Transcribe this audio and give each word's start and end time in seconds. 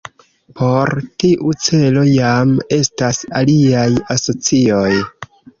Por 0.59 0.91
tiu 1.23 1.51
celo 1.67 2.05
jam 2.13 2.55
estas 2.79 3.21
aliaj 3.43 3.87
asocioj. 4.17 4.91